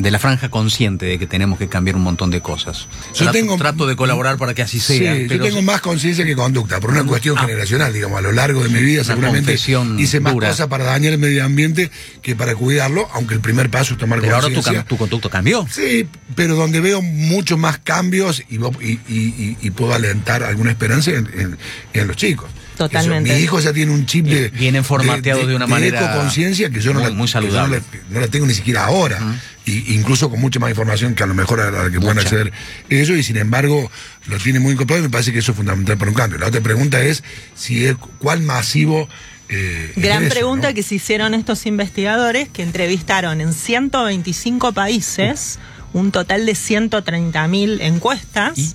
de 0.00 0.10
la 0.10 0.18
franja 0.18 0.48
consciente 0.48 1.04
de 1.04 1.18
que 1.18 1.26
tenemos 1.26 1.58
que 1.58 1.68
cambiar 1.68 1.94
un 1.94 2.02
montón 2.02 2.30
de 2.30 2.40
cosas. 2.40 2.86
Yo 3.12 3.24
trato, 3.24 3.32
tengo- 3.32 3.56
trato 3.58 3.86
de 3.86 3.96
colaborar 3.96 4.38
para 4.38 4.54
que 4.54 4.62
así 4.62 4.80
sea. 4.80 5.14
Sí, 5.14 5.26
pero 5.28 5.44
yo 5.44 5.50
tengo 5.50 5.62
más 5.62 5.82
conciencia 5.82 6.24
que 6.24 6.34
conducta, 6.34 6.80
por 6.80 6.90
una 6.90 7.04
cuestión 7.04 7.36
Ah. 7.38 7.42
generacional, 7.42 7.92
digamos, 7.92 8.18
a 8.18 8.22
lo 8.22 8.32
largo 8.32 8.62
de 8.62 8.70
mi 8.70 8.80
vida 8.82 9.04
seguramente 9.04 9.52
hice 9.98 10.20
más 10.20 10.32
dura. 10.32 10.48
cosas 10.48 10.68
para 10.68 10.84
dañar 10.84 11.12
el 11.12 11.18
medio 11.18 11.44
ambiente 11.44 11.90
que 12.22 12.34
para 12.34 12.54
cuidarlo, 12.54 13.08
aunque 13.12 13.34
el 13.34 13.40
primer 13.40 13.68
paso 13.70 13.92
es 13.92 13.98
tomar 13.98 14.20
pero 14.20 14.36
ahora 14.36 14.48
tu, 14.48 14.54
conciencia. 14.54 14.84
tu 14.84 14.96
conducto 14.96 15.28
cambió. 15.28 15.66
Sí, 15.70 16.06
pero 16.34 16.56
donde 16.56 16.80
veo 16.80 17.02
muchos 17.02 17.58
más 17.58 17.78
cambios 17.78 18.42
y, 18.48 18.56
y- 18.56 19.00
y- 19.08 19.16
y- 19.16 19.56
y 19.60 19.70
puedo 19.70 19.92
alentar 19.92 20.42
alguna 20.42 20.70
esperanza 20.70 21.10
en, 21.10 21.28
en- 21.38 21.58
en 21.92 22.06
los 22.08 22.16
chicos. 22.16 22.48
Totalmente. 22.88 23.28
Eso, 23.30 23.36
mi 23.38 23.44
hijo 23.44 23.60
ya 23.60 23.72
tiene 23.74 23.92
un 23.92 24.06
chip 24.06 24.24
de. 24.26 24.48
Vienen 24.48 24.84
formateados 24.84 25.46
de 25.46 25.54
una 25.54 25.66
manera 25.66 26.14
conciencia 26.16 26.70
que 26.70 26.80
yo 26.80 26.94
no, 26.94 27.00
muy- 27.00 27.10
la, 27.10 27.14
muy 27.14 27.26
que 27.26 27.32
yo 27.34 27.40
no 27.40 27.46
saludable. 27.48 27.82
la- 27.92 28.00
no 28.14 28.20
la 28.20 28.28
tengo 28.28 28.46
ni 28.46 28.54
siquiera 28.54 28.84
ahora. 28.86 29.18
y, 29.66 29.94
incluso 29.94 30.30
con 30.30 30.40
mucha 30.40 30.58
más 30.58 30.70
información 30.70 31.14
que 31.14 31.22
a 31.22 31.26
lo 31.26 31.34
mejor 31.34 31.60
a 31.60 31.70
la 31.70 31.90
que 31.90 32.00
puedan 32.00 32.18
acceder 32.18 32.50
ellos, 32.88 33.16
y 33.18 33.22
sin 33.22 33.36
embargo 33.36 33.90
lo 34.26 34.38
tiene 34.38 34.58
muy 34.58 34.72
incorporado 34.72 35.00
y 35.04 35.08
me 35.08 35.10
parece 35.10 35.30
que 35.32 35.40
eso 35.40 35.52
es 35.52 35.56
fundamental 35.58 35.98
para 35.98 36.10
un 36.10 36.16
cambio. 36.16 36.38
La 36.38 36.46
otra 36.46 36.60
pregunta 36.62 37.00
es 37.02 37.22
si 37.54 37.84
es 37.84 37.94
cuál 38.18 38.40
masivo. 38.40 39.08
eh, 39.50 39.92
es 39.94 40.02
Gran 40.02 40.24
eso, 40.24 40.32
pregunta 40.34 40.68
¿no? 40.70 40.74
que 40.74 40.82
se 40.82 40.94
hicieron 40.94 41.34
estos 41.34 41.66
investigadores 41.66 42.48
que 42.48 42.62
entrevistaron 42.62 43.40
en 43.42 43.52
125 43.52 44.72
países 44.72 45.58
un 45.92 46.12
total 46.12 46.46
de 46.46 46.52
130.000 46.52 47.80
encuestas. 47.82 48.58
¿Y? 48.58 48.74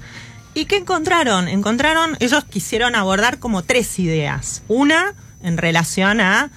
Qué 0.64 0.78
encontraron? 0.78 1.50
Encontraron, 1.50 2.16
ellos 2.22 2.46
quisieron 2.46 2.96
abordar 2.96 3.40
como 3.40 3.62
tres 3.62 4.00
ideas. 4.00 4.64
Una 4.70 5.14
en 5.44 5.58
relación 5.58 6.22
a, 6.22 6.50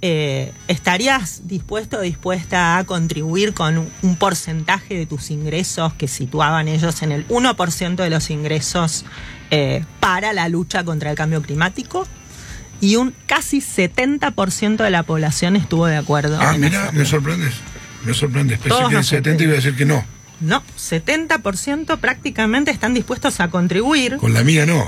eh, 0.00 0.52
¿estarías 0.68 1.48
dispuesto 1.48 1.98
o 1.98 2.00
dispuesta 2.02 2.78
a 2.78 2.84
contribuir 2.84 3.52
con 3.52 3.90
un, 4.02 4.16
porcentaje 4.16 4.94
de 4.94 5.06
tus 5.06 5.32
ingresos 5.32 5.92
que 5.94 6.06
situaban 6.06 6.68
ellos 6.68 7.02
en 7.02 7.10
el 7.10 7.26
1% 7.26 7.96
de 7.96 8.10
los 8.10 8.30
ingresos 8.30 9.04
eh, 9.50 9.84
para 9.98 10.32
la 10.32 10.48
lucha 10.48 10.84
contra 10.84 11.10
el 11.10 11.16
cambio 11.16 11.42
climático? 11.42 12.06
y 12.80 12.96
un 12.96 13.14
casi 13.26 13.60
70% 13.60 14.76
de 14.76 14.90
la 14.90 15.02
población 15.02 15.56
estuvo 15.56 15.86
de 15.86 15.96
acuerdo. 15.96 16.38
Ah, 16.40 16.54
mira, 16.58 16.90
me 16.92 17.04
sorprendes. 17.04 17.52
Me 18.04 18.14
sorprende. 18.14 18.56
Pensé 18.56 18.68
Todos 18.70 18.88
que 18.88 18.94
el 18.94 19.00
nos 19.00 19.06
70 19.06 19.42
iba 19.44 19.52
a 19.52 19.56
decir 19.56 19.76
que 19.76 19.84
no. 19.84 20.04
No, 20.40 20.62
70% 20.78 21.98
prácticamente 21.98 22.70
están 22.70 22.94
dispuestos 22.94 23.40
a 23.40 23.48
contribuir. 23.48 24.16
Con 24.16 24.32
la 24.32 24.42
mía 24.42 24.66
no. 24.66 24.86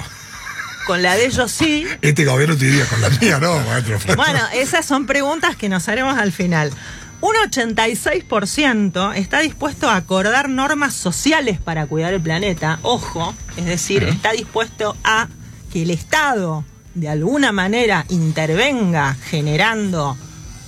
Con 0.87 1.03
la 1.03 1.15
de 1.15 1.27
ellos 1.27 1.53
sí. 1.53 1.87
Este 2.01 2.25
gobierno 2.25 2.57
te 2.57 2.65
diría, 2.65 2.87
con 2.87 3.01
la 3.01 3.11
mía 3.11 3.39
no, 3.39 3.61
maestro. 3.61 3.99
Bueno, 4.17 4.41
esas 4.55 4.85
son 4.85 5.07
preguntas 5.07 5.57
que 5.57 5.69
nos 5.69 5.89
haremos 5.89 6.19
al 6.19 6.33
final. 6.33 6.73
Un 7.21 7.35
86% 7.49 9.15
está 9.15 9.39
dispuesto 9.39 9.89
a 9.89 9.95
acordar 9.95 10.49
normas 10.49 10.93
sociales 10.93 11.61
para 11.61 11.87
cuidar 11.87 12.13
el 12.15 12.21
planeta. 12.21 12.81
Ojo, 12.83 13.33
es 13.57 13.65
decir, 13.65 14.03
está 14.03 14.33
dispuesto 14.33 14.97
a 15.05 15.29
que 15.73 15.83
el 15.83 15.91
Estado 15.91 16.65
de 16.95 17.09
alguna 17.09 17.53
manera 17.53 18.07
intervenga 18.09 19.17
generando 19.31 20.17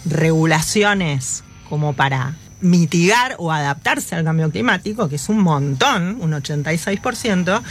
regulaciones 0.05 1.43
como 1.69 1.95
para 1.95 2.37
mitigar 2.65 3.37
o 3.39 3.53
adaptarse 3.53 4.15
al 4.15 4.25
cambio 4.25 4.51
climático, 4.51 5.09
que 5.09 5.17
es 5.17 5.29
un 5.29 5.39
montón, 5.41 6.19
un 6.21 6.33
86%, 6.33 7.63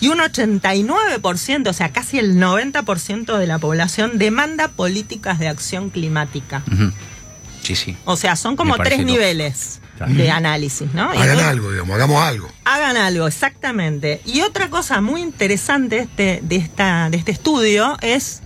y 0.00 0.08
un 0.08 0.18
89%, 0.18 1.68
o 1.68 1.72
sea, 1.72 1.92
casi 1.92 2.18
el 2.18 2.36
90% 2.36 3.36
de 3.36 3.46
la 3.46 3.58
población 3.58 4.18
demanda 4.18 4.68
políticas 4.68 5.38
de 5.38 5.48
acción 5.48 5.90
climática. 5.90 6.62
Sí, 7.62 7.76
sí. 7.76 7.96
O 8.06 8.16
sea, 8.16 8.36
son 8.36 8.56
como 8.56 8.76
tres 8.78 9.04
niveles 9.04 9.80
de 10.06 10.30
análisis, 10.30 10.92
¿no? 10.94 11.10
Hagan 11.10 11.40
algo, 11.40 11.70
digamos, 11.70 11.94
hagamos 11.94 12.22
algo. 12.22 12.48
Hagan 12.64 12.96
algo, 12.96 13.26
exactamente. 13.28 14.22
Y 14.24 14.40
otra 14.40 14.70
cosa 14.70 15.02
muy 15.02 15.20
interesante 15.20 15.98
este- 15.98 16.40
de, 16.42 16.56
esta, 16.56 17.10
de 17.10 17.18
este 17.18 17.32
estudio 17.32 17.98
es 18.00 18.42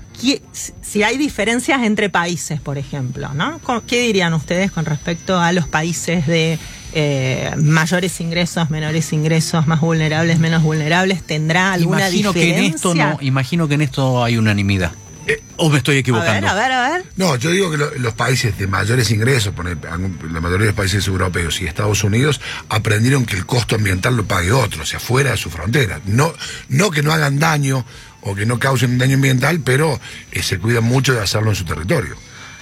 si 0.83 1.03
hay 1.03 1.19
diferencias 1.19 1.83
entre 1.83 2.09
países, 2.09 2.61
por 2.61 2.79
ejemplo, 2.79 3.31
¿no? 3.35 3.61
¿Qué 3.87 4.03
dirían 4.03 4.33
ustedes 4.35 4.71
con 4.71 4.85
respecto 4.85 5.39
a 5.39 5.53
los 5.53 5.67
países 5.69 6.27
de 6.27 6.59
eh, 6.93 7.51
mayores 7.57 8.21
ingresos, 8.21 8.71
menores 8.71 9.13
ingresos, 9.13 9.67
más 9.67 9.81
vulnerables, 9.81 10.39
menos 10.39 10.63
vulnerables? 10.63 11.23
¿Tendrá 11.25 11.73
alguna 11.73 12.09
Imagino 12.09 12.33
que 12.33 12.57
en 12.57 12.65
esto 12.65 12.95
no, 12.95 13.19
imagino 13.21 13.69
que 13.69 13.75
en 13.75 13.83
esto 13.83 14.23
hay 14.25 14.37
unanimidad. 14.39 14.93
Eh, 15.27 15.43
¿O 15.57 15.71
me 15.71 15.79
estoy 15.79 15.97
A 15.97 15.99
equivocando? 16.01 16.33
ver, 16.43 16.45
a 16.51 16.55
ver, 16.55 16.73
a 16.73 16.91
ver. 16.91 17.05
No, 17.17 17.35
yo 17.37 17.51
digo 17.51 17.71
que 17.71 17.79
lo- 17.79 17.95
los 17.95 18.13
países 18.13 18.59
de 18.59 18.67
mayores 18.67 19.11
ingresos, 19.11 19.55
por 19.55 19.67
ejemplo, 19.67 19.91
la 20.31 20.41
mayoría 20.43 20.67
de 20.67 20.73
los 20.73 20.75
países 20.77 21.07
europeos 21.07 21.63
y 21.63 21.67
Estados 21.67 22.05
Unidos, 22.05 22.43
aprendieron 22.69 23.25
que 23.25 23.35
el 23.37 23.47
costo 23.47 23.75
ambiental 23.77 24.17
lo 24.19 24.27
pague 24.27 24.53
otro, 24.53 24.83
o 24.83 24.87
sea, 24.87 25.01
fuera 25.01 25.31
de 25.31 25.39
su 25.39 25.49
frontera. 25.51 26.01
No, 26.05 26.35
no 26.69 26.91
que 26.91 27.03
no 27.03 27.11
hagan 27.11 27.39
daño 27.39 27.87
o 28.25 28.35
que 28.35 28.47
no 28.47 28.59
causen 28.59 28.93
un 28.93 28.99
daño 28.99 29.15
ambiental, 29.17 29.61
pero 29.65 30.01
eh, 30.33 30.43
se 30.43 30.59
cuidan 30.59 30.85
mucho 30.85 31.13
de 31.15 31.21
hacerlo 31.23 31.51
en 31.51 31.57
su 31.57 31.65
territorio. 31.65 32.17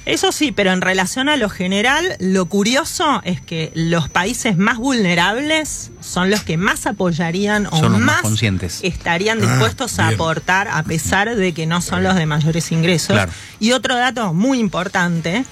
Eso 0.04 0.32
sí, 0.32 0.50
pero 0.50 0.72
en 0.72 0.80
relación 0.80 1.28
a 1.28 1.36
lo 1.36 1.48
general, 1.48 2.16
lo 2.18 2.46
curioso 2.46 3.20
es 3.24 3.40
que 3.40 3.70
los 3.74 4.08
países 4.08 4.56
más 4.58 4.78
vulnerables 4.78 5.92
son 6.00 6.28
los 6.28 6.42
que 6.42 6.56
más 6.56 6.86
apoyarían 6.86 7.66
o 7.68 7.70
Son 7.78 7.92
los 7.92 8.00
más 8.00 8.16
más 8.16 8.22
conscientes. 8.22 8.80
estarían 8.82 9.38
Ah, 9.40 9.46
dispuestos 9.46 10.00
a 10.00 10.08
aportar 10.08 10.66
a 10.66 10.82
pesar 10.82 11.36
de 11.36 11.52
que 11.54 11.66
no 11.66 11.80
son 11.80 12.02
los 12.02 12.16
de 12.16 12.26
mayores 12.26 12.72
ingresos. 12.72 13.14
Claro. 13.14 13.30
Y 13.60 13.72
otro 13.72 13.94
dato 13.96 14.34
muy 14.34 14.58
importante, 14.58 15.44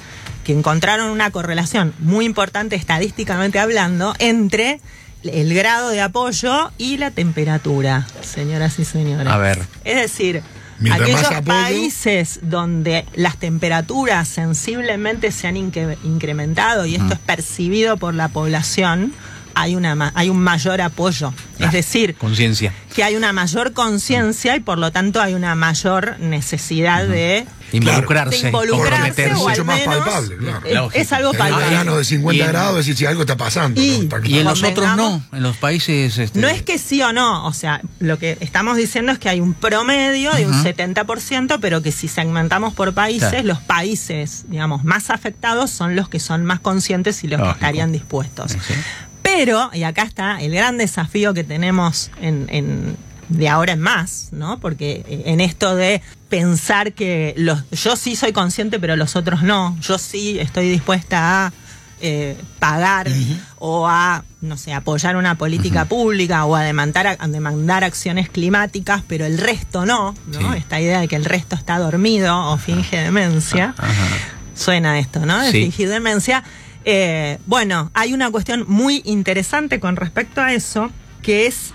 que 0.42 0.52
encontraron 0.52 1.10
una 1.10 1.30
correlación 1.30 1.94
muy 2.00 2.24
importante 2.24 2.74
estadísticamente 2.74 3.60
hablando 3.60 4.14
entre 4.18 4.80
el 5.22 5.52
grado 5.54 5.90
de 5.90 6.00
apoyo 6.00 6.70
y 6.78 6.96
la 6.96 7.10
temperatura, 7.10 8.06
señoras 8.22 8.78
y 8.78 8.84
señores. 8.84 9.26
A 9.26 9.36
ver. 9.38 9.58
Es 9.84 9.96
decir, 9.96 10.42
Mientras 10.78 11.10
aquellos 11.10 11.30
apoyo- 11.30 11.44
países 11.44 12.40
donde 12.42 13.04
las 13.14 13.36
temperaturas 13.36 14.28
sensiblemente 14.28 15.30
se 15.30 15.46
han 15.46 15.56
incre- 15.56 15.98
incrementado 16.04 16.86
y 16.86 16.94
esto 16.94 17.12
es 17.12 17.18
percibido 17.20 17.96
por 17.98 18.14
la 18.14 18.28
población, 18.28 19.12
hay, 19.54 19.76
una, 19.76 19.94
ma- 19.94 20.12
hay 20.14 20.28
un 20.28 20.40
mayor 20.40 20.80
apoyo. 20.80 21.32
es 21.58 21.72
decir, 21.72 22.14
Conciencia. 22.16 22.72
que 22.94 23.04
hay 23.04 23.16
una 23.16 23.32
mayor 23.32 23.72
conciencia 23.72 24.56
y 24.56 24.60
por 24.60 24.78
lo 24.78 24.90
tanto 24.92 25.20
hay 25.20 25.34
una 25.34 25.54
mayor 25.54 26.18
necesidad 26.20 27.06
de 27.06 27.46
Involucrarse, 27.72 28.40
de 28.42 28.46
involucrarse 28.48 28.90
comprometerse. 28.96 29.34
o 29.34 29.48
al 29.48 29.52
Mucho 29.52 29.64
más 29.64 29.78
menos 29.78 29.96
palpable, 29.98 30.36
claro. 30.36 30.90
es- 30.92 31.12
algo 31.12 31.28
En 31.30 31.34
un 31.36 31.38
palpable. 31.38 31.66
verano 31.68 31.96
de 31.98 32.04
50 32.04 32.36
Y 32.36 32.40
en- 32.40 32.48
grados, 32.52 32.76
decir 32.78 32.96
si 32.96 33.06
algo 33.06 33.20
está 33.20 33.36
pasando. 33.36 33.80
Y- 33.80 33.90
¿no? 34.08 34.16
Está 34.16 34.20
Y 34.28 34.38
en 34.38 34.44
los 34.44 34.62
otros 34.62 34.96
no, 34.96 35.22
en 35.32 35.42
los 35.42 35.56
países... 35.58 36.18
este, 36.18 36.40
No 36.40 36.48
es 36.48 36.62
que 36.62 36.78
sí 36.78 37.00
o 37.02 37.12
no, 37.12 37.46
o 37.46 37.52
sea, 37.52 37.80
lo 38.00 38.18
que 38.18 38.38
estamos 38.40 38.76
diciendo 38.76 39.12
es 39.12 39.18
que 39.18 39.28
hay 39.28 39.40
un 39.40 39.54
promedio 39.54 40.32
de 40.32 40.46
un 40.46 40.54
Ujú. 40.54 40.64
70%, 40.64 41.58
pero 41.60 41.82
que 41.82 41.92
si 41.92 42.08
segmentamos 42.08 42.74
por 42.74 42.92
países, 42.94 43.28
Claro. 43.30 43.46
los 43.46 43.60
países, 43.60 44.44
digamos, 44.48 44.82
más 44.84 45.10
afectados 45.10 45.70
son 45.70 45.94
los 45.94 46.08
que 46.08 46.18
son 46.18 46.44
más 46.44 46.58
conscientes 46.60 47.22
y 47.22 47.28
los 47.28 47.38
Lógico. 47.38 47.58
que 47.58 47.64
estarían 47.64 47.92
dispuestos. 47.92 48.52
Sí. 48.52 48.58
Pero, 49.22 49.70
y 49.72 49.82
acá 49.84 50.02
está 50.02 50.40
el 50.40 50.52
gran 50.54 50.78
desafío 50.78 51.34
que 51.34 51.44
tenemos 51.44 52.10
en, 52.20 52.46
en- 52.50 52.96
de 53.28 53.48
ahora 53.48 53.74
en 53.74 53.80
más, 53.80 54.28
¿no? 54.32 54.58
Porque 54.58 55.04
eh, 55.06 55.22
en 55.26 55.40
esto 55.40 55.76
de 55.76 56.02
pensar 56.28 56.92
que 56.94 57.32
los, 57.36 57.62
yo 57.70 57.94
sí 57.94 58.16
soy 58.16 58.32
consciente, 58.32 58.80
pero 58.80 58.96
los 58.96 59.14
otros 59.14 59.42
no, 59.42 59.76
yo 59.80 59.98
sí 59.98 60.38
estoy 60.40 60.68
dispuesta 60.68 61.46
a 61.46 61.52
eh, 62.00 62.36
pagar 62.58 63.08
o 63.58 63.86
a, 63.86 64.24
no 64.40 64.56
sé, 64.56 64.72
apoyar 64.72 65.14
una 65.16 65.36
política 65.36 65.84
pública 65.84 66.44
o 66.46 66.56
a 66.56 66.62
demandar, 66.62 67.16
a 67.20 67.28
demandar 67.28 67.84
acciones 67.84 68.28
climáticas, 68.30 69.02
pero 69.06 69.26
el 69.26 69.38
resto 69.38 69.86
no, 69.86 70.14
¿no? 70.26 70.52
Sí. 70.52 70.58
Esta 70.58 70.80
idea 70.80 70.98
de 71.00 71.06
que 71.08 71.16
el 71.16 71.24
resto 71.24 71.54
está 71.54 71.78
dormido 71.78 72.36
o 72.50 72.56
finge 72.56 72.96
demencia. 72.98 73.74
Suena 74.56 74.98
esto, 74.98 75.24
¿no? 75.24 75.38
De 75.40 75.52
Sí. 75.52 75.62
fingir 75.62 75.88
demencia. 75.88 76.42
Eh, 76.84 77.38
bueno, 77.46 77.90
hay 77.94 78.12
una 78.12 78.30
cuestión 78.30 78.64
muy 78.68 79.02
interesante 79.04 79.80
con 79.80 79.96
respecto 79.96 80.40
a 80.40 80.52
eso, 80.54 80.90
que 81.22 81.46
es 81.46 81.72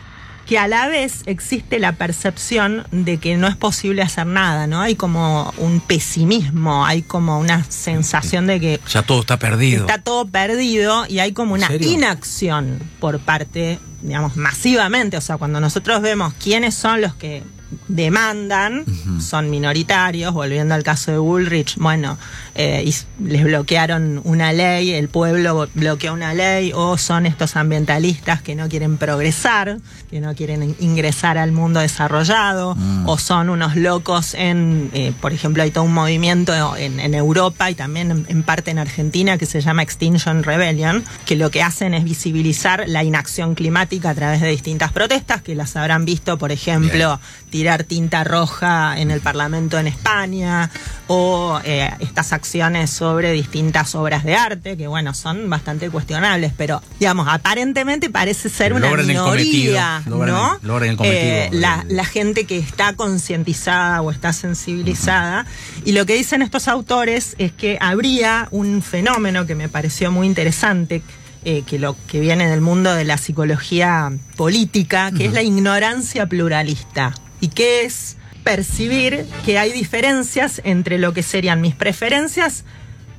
que 0.48 0.60
a 0.60 0.68
la 0.68 0.88
vez 0.88 1.24
existe 1.26 1.80
la 1.80 1.94
percepción 1.94 2.86
de 2.92 3.18
que 3.18 3.36
no 3.36 3.48
es 3.48 3.56
posible 3.56 4.04
hacer 4.04 4.28
nada, 4.28 4.68
¿no? 4.68 4.80
Hay 4.80 4.94
como 4.96 5.52
un 5.58 5.80
pesimismo, 5.80 6.86
hay 6.86 7.02
como 7.02 7.40
una 7.40 7.64
sensación 7.64 8.46
de 8.46 8.60
que 8.60 8.80
Ya 8.88 9.02
todo 9.02 9.22
está 9.22 9.40
perdido. 9.40 9.88
está 9.88 10.02
todo 10.04 10.28
perdido 10.28 11.08
y 11.08 11.18
hay 11.18 11.34
como 11.34 11.56
una 11.56 11.66
serio? 11.68 11.90
inacción 11.92 12.80
por 13.00 13.18
parte, 13.20 13.80
digamos, 14.04 14.36
masivamente. 14.38 15.18
O 15.18 15.22
sea, 15.22 15.38
cuando 15.38 15.60
nosotros 15.60 16.00
vemos 16.04 16.32
quiénes 16.36 16.76
son 16.76 17.02
los 17.02 17.16
que 17.16 17.42
demandan, 17.88 18.86
son 19.20 19.50
minoritarios, 19.50 20.34
volviendo 20.34 20.76
al 20.76 20.84
caso 20.84 21.12
de 21.12 21.18
Bullrich, 21.18 21.76
bueno, 21.78 22.18
eh, 22.56 22.84
y 22.86 23.24
les 23.24 23.44
bloquearon 23.44 24.22
una 24.24 24.54
ley, 24.54 24.92
el 24.92 25.10
pueblo 25.10 25.68
bloqueó 25.74 26.14
una 26.14 26.34
ley, 26.34 26.72
o 26.74 26.98
son 26.98 27.26
estos 27.26 27.56
ambientalistas 27.56 28.42
que 28.42 28.56
no 28.56 28.70
quieren 28.70 28.98
progresar, 28.98 29.78
que 30.10 30.22
no 30.22 30.36
quieren 30.36 30.64
in- 30.64 30.76
ingresar 30.80 31.38
al 31.38 31.52
mundo 31.52 31.80
desarrollado, 31.80 32.78
o 33.06 33.18
son 33.18 33.50
unos 33.50 33.76
locos 33.76 34.34
en, 34.36 34.90
eh, 34.94 35.14
por 35.22 35.34
ejemplo, 35.34 35.64
hay 35.64 35.72
todo 35.72 35.84
un 35.84 35.94
movimiento 35.94 36.54
en, 36.78 37.00
en 37.00 37.14
Europa 37.14 37.70
y 37.72 37.76
también 37.76 38.12
en, 38.12 38.26
en 38.30 38.44
parte 38.44 38.72
en 38.72 38.80
Argentina 38.80 39.38
que 39.38 39.46
se 39.46 39.62
llama 39.62 39.84
Extinction 39.84 40.44
Rebellion, 40.44 41.04
que 41.26 41.36
lo 41.36 41.50
que 41.52 41.62
hacen 41.64 41.94
es 41.94 42.04
visibilizar 42.04 42.86
la 42.88 43.04
inacción 43.04 43.56
climática 43.56 44.10
a 44.12 44.16
través 44.16 44.42
de 44.42 44.50
distintas 44.50 44.92
protestas, 44.92 45.42
que 45.42 45.56
las 45.56 45.76
habrán 45.76 46.06
visto, 46.06 46.38
por 46.38 46.52
ejemplo, 46.52 47.20
tirar 47.56 47.86
tinta 47.86 48.26
roja 48.26 49.00
en 49.00 49.12
el 49.12 49.22
Parlamento 49.22 49.80
en 49.80 49.88
España, 49.88 50.70
o 51.08 51.58
eh, 51.64 51.90
estas 52.02 52.34
acciones 52.34 52.90
sobre 52.90 53.32
distintas 53.32 53.96
obras 53.96 54.26
de 54.26 54.36
arte, 54.36 54.76
que 54.76 54.88
bueno, 54.88 55.14
son 55.14 55.50
bastante 55.50 55.90
cuestionables, 55.90 56.52
pero 56.58 56.82
digamos, 57.00 57.30
aparentemente 57.30 58.10
parece 58.10 58.50
ser 58.50 58.74
una 58.74 58.88
logran 58.88 59.10
el 59.10 59.16
minoría, 59.16 60.02
cometido, 60.04 60.26
¿no? 60.28 60.60
logran 60.64 60.90
el 60.90 60.98
cometido 60.98 61.22
Eh, 61.22 61.50
la, 61.54 61.84
del- 61.88 61.96
la 61.96 62.04
gente 62.04 62.44
que 62.44 62.58
está 62.58 62.92
concientizada 62.94 64.02
o 64.02 64.12
está 64.12 64.34
sensibilizada. 64.34 65.46
Y 65.86 65.94
lo 65.94 66.06
que 66.06 66.16
dicen 66.16 66.42
estos 66.42 66.68
autores 66.68 67.36
es 67.38 67.54
que 67.54 67.78
habría 67.80 68.50
un 68.52 68.82
fenómeno 68.82 69.46
que 69.46 69.56
me 69.56 69.70
pareció 69.70 70.12
muy 70.12 70.28
interesante. 70.28 71.02
eh, 71.48 71.62
que 71.68 71.78
lo 71.78 71.96
que 72.08 72.20
viene 72.20 72.50
del 72.50 72.60
mundo 72.62 72.96
de 72.96 73.04
la 73.06 73.20
psicología 73.20 74.12
política, 74.36 75.12
que 75.16 75.26
es 75.28 75.32
la 75.32 75.44
ignorancia 75.44 76.26
pluralista. 76.26 77.14
¿Y 77.40 77.50
qué 77.50 77.86
es 77.86 78.18
percibir 78.44 79.26
que 79.46 79.58
hay 79.58 79.72
diferencias 79.72 80.62
entre 80.64 81.00
lo 81.00 81.14
que 81.14 81.24
serían 81.24 81.62
mis 81.62 81.76
preferencias 81.76 82.64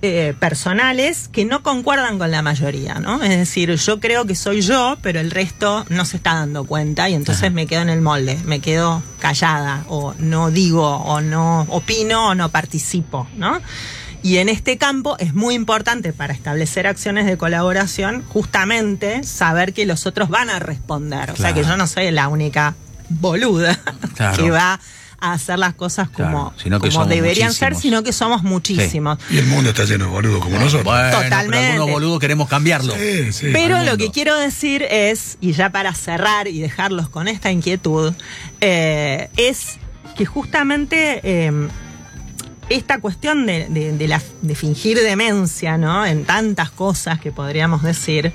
eh, 0.03 0.35
personales 0.39 1.29
que 1.29 1.45
no 1.45 1.63
concuerdan 1.63 2.19
con 2.19 2.31
la 2.31 2.43
mayoría, 2.43 3.01
¿no? 3.01 3.23
Es 3.23 3.31
decir, 3.31 3.75
yo 3.75 3.99
creo 3.99 4.27
que 4.27 4.37
soy 4.37 4.61
yo, 4.61 4.99
pero 5.03 5.21
el 5.21 5.31
resto 5.31 5.85
no 5.89 6.05
se 6.05 6.19
está 6.19 6.35
dando 6.35 6.65
cuenta 6.65 7.09
y 7.09 7.15
entonces 7.15 7.51
me 7.51 7.67
quedo 7.67 7.81
en 7.81 7.89
el 7.89 8.03
molde, 8.03 8.39
me 8.45 8.61
quedo 8.61 9.03
callada 9.19 9.85
o 9.89 10.15
no 10.19 10.51
digo 10.51 10.87
o 10.87 11.23
no 11.23 11.63
opino 11.71 12.29
o 12.29 12.35
no 12.35 12.51
participo, 12.51 13.27
¿no? 13.37 13.61
Y 14.23 14.37
en 14.37 14.49
este 14.49 14.77
campo 14.77 15.17
es 15.19 15.35
muy 15.35 15.55
importante 15.55 16.13
para 16.13 16.35
establecer 16.35 16.87
acciones 16.87 17.27
de 17.27 17.39
colaboración 17.39 18.23
justamente 18.29 19.25
saber 19.25 19.73
que 19.73 19.87
los 19.87 20.05
otros 20.05 20.29
van 20.29 20.51
a 20.51 20.59
responder, 20.59 21.31
o 21.31 21.37
sea 21.37 21.55
que 21.55 21.65
yo 21.65 21.77
no 21.77 21.87
soy 21.87 22.11
la 22.11 22.29
única 22.29 22.75
boluda 23.09 23.79
Claro. 24.17 24.43
que 24.43 24.51
va 24.51 24.81
a 25.19 25.33
hacer 25.33 25.59
las 25.59 25.73
cosas 25.75 26.11
Claro, 26.11 26.33
como, 26.33 26.55
sino 26.63 26.79
que 26.79 26.91
como 26.91 27.07
deberían 27.07 27.53
ser, 27.55 27.75
sino 27.75 28.03
que 28.03 28.13
somos 28.13 28.43
muchísimos. 28.43 29.19
Y 29.31 29.39
el 29.39 29.47
mundo 29.47 29.71
está 29.71 29.85
lleno 29.85 30.05
de 30.05 30.11
boludos 30.11 30.43
como 30.43 30.57
nosotros. 30.59 30.85
Bueno, 30.85 31.11
Totalmente. 31.23 31.57
pero 31.59 31.73
algunos 31.73 31.91
boludos 31.91 32.21
queremos 32.21 32.49
cambiarlo. 32.49 32.95
Sí, 32.95 33.33
sí. 33.33 33.47
Pero 33.53 33.83
lo 33.83 33.97
que 33.97 34.11
quiero 34.11 34.37
decir 34.37 34.83
es, 34.83 35.39
y 35.41 35.53
ya 35.53 35.71
para 35.71 35.95
cerrar 35.95 36.49
y 36.49 36.61
dejarlos 36.61 37.09
con 37.09 37.29
esta 37.29 37.51
inquietud, 37.51 38.13
eh, 38.61 39.31
es 39.39 39.79
que 40.17 40.27
justamente 40.27 41.21
eh, 41.23 41.69
esta 42.69 43.01
cuestión 43.01 43.47
de, 43.47 43.69
de- 43.69 44.55
fingir 44.55 44.99
demencia, 44.99 45.79
¿no? 45.79 46.05
En 46.05 46.25
tantas 46.25 46.71
cosas 46.71 47.21
que 47.21 47.31
podríamos 47.31 47.83
decir, 47.83 48.33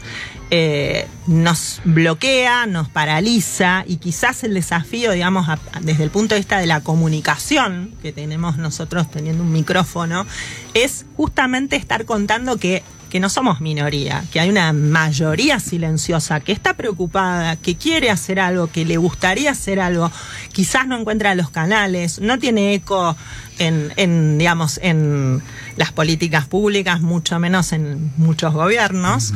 eh, 0.50 1.08
nos 1.28 1.82
bloquea, 1.84 2.66
nos 2.66 2.88
paraliza 2.90 3.84
y 3.88 3.98
quizás 3.98 4.44
el 4.44 4.54
desafío, 4.54 5.12
digamos, 5.12 5.48
desde 5.82 6.04
el 6.04 6.12
punto 6.12 6.36
de 6.36 6.42
vista 6.42 6.60
de 6.60 6.68
la 6.68 6.82
comunicación 6.82 7.94
que 8.02 8.12
tenemos 8.14 8.58
nosotros 8.58 9.10
teniendo 9.12 9.44
un 9.44 9.52
micrófono, 9.52 10.26
es 10.74 11.06
justamente 11.18 11.76
estar 11.76 12.06
contando 12.06 12.58
que 12.58 12.84
que 13.12 13.20
no 13.20 13.30
somos 13.30 13.60
minoría, 13.60 14.24
que 14.32 14.40
hay 14.40 14.50
una 14.50 14.72
mayoría 14.72 15.60
silenciosa 15.60 16.40
que 16.40 16.54
está 16.54 16.76
preocupada, 16.76 17.58
que 17.58 17.76
quiere 17.76 18.10
hacer 18.10 18.40
algo, 18.40 18.68
que 18.68 18.86
le 18.86 18.96
gustaría 18.96 19.52
hacer 19.52 19.82
algo, 19.82 20.10
quizás 20.54 20.88
no 20.88 20.98
encuentra 20.98 21.36
los 21.36 21.50
canales, 21.50 22.20
no 22.20 22.40
tiene 22.40 22.74
eco 22.74 23.18
en, 23.60 23.92
en, 23.98 24.38
digamos, 24.38 24.80
en 24.82 25.44
las 25.76 25.92
políticas 25.92 26.48
públicas, 26.48 27.02
mucho 27.02 27.38
menos 27.38 27.74
en 27.74 28.14
muchos 28.16 28.54
gobiernos. 28.54 29.34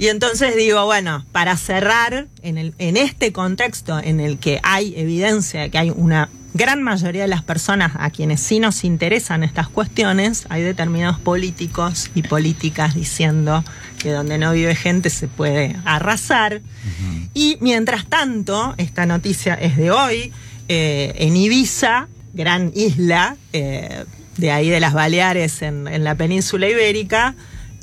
Y 0.00 0.08
entonces 0.08 0.56
digo, 0.56 0.84
bueno, 0.84 1.24
para 1.30 1.56
cerrar, 1.56 2.26
en, 2.42 2.58
el, 2.58 2.74
en 2.78 2.96
este 2.96 3.32
contexto 3.32 4.00
en 4.00 4.18
el 4.18 4.38
que 4.38 4.58
hay 4.64 4.92
evidencia 4.96 5.60
de 5.60 5.70
que 5.70 5.78
hay 5.78 5.90
una 5.90 6.28
gran 6.54 6.82
mayoría 6.82 7.22
de 7.22 7.28
las 7.28 7.42
personas 7.42 7.92
a 7.98 8.10
quienes 8.10 8.40
sí 8.40 8.60
nos 8.60 8.84
interesan 8.84 9.42
estas 9.42 9.68
cuestiones, 9.68 10.46
hay 10.48 10.62
determinados 10.62 11.18
políticos 11.18 12.10
y 12.14 12.22
políticas 12.22 12.94
diciendo 12.94 13.64
que 13.98 14.10
donde 14.10 14.38
no 14.38 14.52
vive 14.52 14.74
gente 14.74 15.10
se 15.10 15.28
puede 15.28 15.76
arrasar. 15.84 16.62
Y 17.34 17.58
mientras 17.60 18.06
tanto, 18.06 18.74
esta 18.78 19.06
noticia 19.06 19.54
es 19.54 19.76
de 19.76 19.90
hoy, 19.90 20.32
eh, 20.68 21.14
en 21.18 21.36
Ibiza 21.36 22.08
gran 22.34 22.72
isla, 22.74 23.36
eh, 23.52 24.04
de 24.36 24.52
ahí 24.52 24.68
de 24.68 24.80
las 24.80 24.92
Baleares 24.92 25.62
en, 25.62 25.88
en 25.88 26.04
la 26.04 26.14
península 26.14 26.68
ibérica, 26.68 27.34